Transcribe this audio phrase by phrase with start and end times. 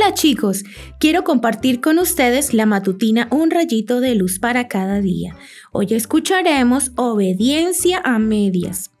[0.00, 0.62] Hola chicos,
[1.00, 5.34] quiero compartir con ustedes la matutina Un rayito de luz para cada día.
[5.72, 8.92] Hoy escucharemos obediencia a medias.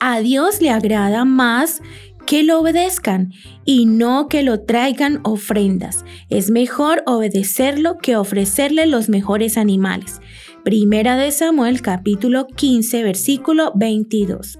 [0.00, 1.82] A Dios le agrada más
[2.24, 3.34] que lo obedezcan
[3.66, 6.06] y no que lo traigan ofrendas.
[6.30, 10.22] Es mejor obedecerlo que ofrecerle los mejores animales.
[10.64, 14.58] Primera de Samuel capítulo 15 versículo 22.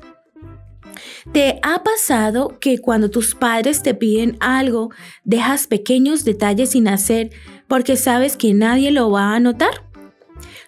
[1.33, 4.91] ¿Te ha pasado que cuando tus padres te piden algo,
[5.25, 7.31] dejas pequeños detalles sin hacer
[7.69, 9.85] porque sabes que nadie lo va a notar?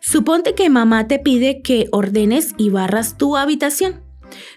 [0.00, 4.06] Suponte que mamá te pide que ordenes y barras tu habitación.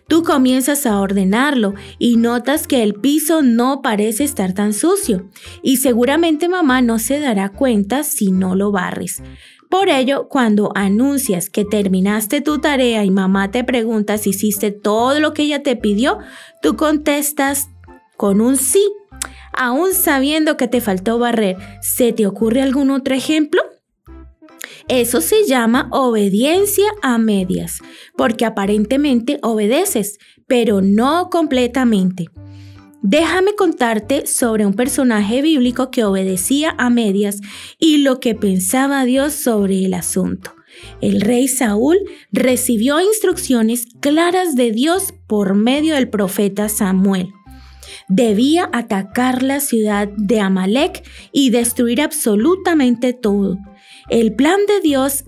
[0.07, 5.29] Tú comienzas a ordenarlo y notas que el piso no parece estar tan sucio
[5.61, 9.21] y seguramente mamá no se dará cuenta si no lo barres.
[9.69, 15.19] Por ello, cuando anuncias que terminaste tu tarea y mamá te pregunta si hiciste todo
[15.19, 16.17] lo que ella te pidió,
[16.61, 17.69] tú contestas
[18.17, 18.91] con un sí,
[19.53, 21.57] aún sabiendo que te faltó barrer.
[21.81, 23.61] ¿Se te ocurre algún otro ejemplo?
[24.87, 27.77] Eso se llama obediencia a medias,
[28.17, 32.25] porque aparentemente obedeces, pero no completamente.
[33.01, 37.39] Déjame contarte sobre un personaje bíblico que obedecía a medias
[37.79, 40.53] y lo que pensaba Dios sobre el asunto.
[41.01, 41.97] El rey Saúl
[42.31, 47.29] recibió instrucciones claras de Dios por medio del profeta Samuel.
[48.09, 53.57] Debía atacar la ciudad de Amalek y destruir absolutamente todo.
[54.09, 55.25] El plan de Dios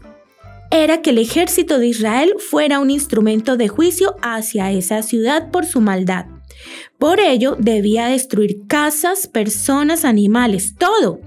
[0.72, 5.66] era que el ejército de Israel fuera un instrumento de juicio hacia esa ciudad por
[5.66, 6.26] su maldad.
[6.98, 11.20] Por ello, debía destruir casas, personas, animales, todo.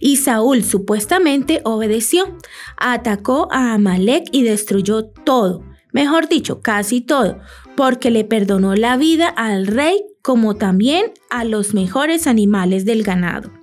[0.00, 2.36] Y Saúl supuestamente obedeció,
[2.76, 7.38] atacó a Amalek y destruyó todo, mejor dicho, casi todo,
[7.76, 13.55] porque le perdonó la vida al rey como también a los mejores animales del ganado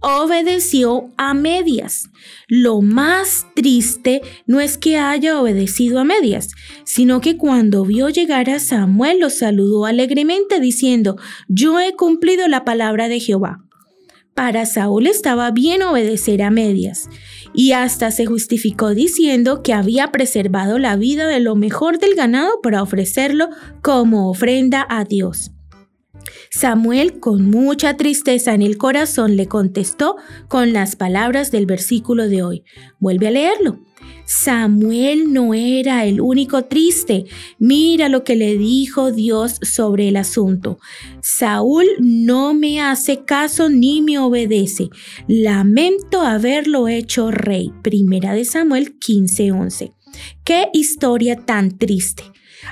[0.00, 2.10] obedeció a medias.
[2.48, 6.50] Lo más triste no es que haya obedecido a medias,
[6.84, 11.16] sino que cuando vio llegar a Samuel lo saludó alegremente diciendo,
[11.48, 13.62] yo he cumplido la palabra de Jehová.
[14.34, 17.08] Para Saúl estaba bien obedecer a medias,
[17.54, 22.60] y hasta se justificó diciendo que había preservado la vida de lo mejor del ganado
[22.62, 23.48] para ofrecerlo
[23.82, 25.52] como ofrenda a Dios.
[26.50, 30.16] Samuel, con mucha tristeza en el corazón, le contestó
[30.48, 32.64] con las palabras del versículo de hoy.
[32.98, 33.80] Vuelve a leerlo.
[34.24, 37.26] Samuel no era el único triste.
[37.58, 40.78] Mira lo que le dijo Dios sobre el asunto.
[41.22, 44.90] Saúl no me hace caso ni me obedece.
[45.28, 47.72] Lamento haberlo hecho rey.
[47.82, 49.95] Primera de Samuel 15:11.
[50.44, 52.24] Qué historia tan triste.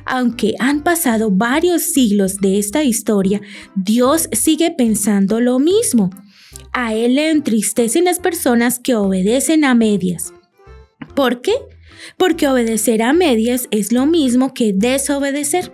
[0.07, 3.41] Aunque han pasado varios siglos de esta historia,
[3.77, 6.11] Dios sigue pensando lo mismo.
[6.73, 10.33] A Él le entristecen las personas que obedecen a medias.
[11.15, 11.55] ¿Por qué?
[12.19, 15.73] Porque obedecer a medias es lo mismo que desobedecer.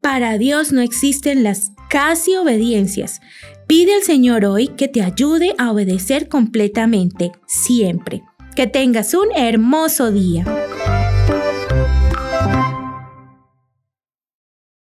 [0.00, 3.20] Para Dios no existen las casi obediencias.
[3.66, 8.22] Pide al Señor hoy que te ayude a obedecer completamente, siempre.
[8.56, 10.44] Que tengas un hermoso día.